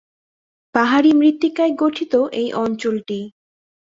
পাহাড়ী 0.75 1.11
মৃত্তিকায় 1.13 1.73
গঠিত 1.73 2.13
এই 2.31 2.49
অঞ্চলটি। 2.55 3.19